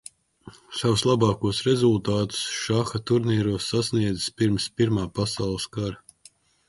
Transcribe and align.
Savus 0.77 1.03
labākos 1.09 1.59
rezultātus 1.67 2.39
šaha 2.61 3.01
turnīros 3.11 3.67
sasniedzis 3.75 4.33
pirms 4.43 4.67
Pirmā 4.81 5.05
pasaules 5.21 5.69
kara. 5.77 6.01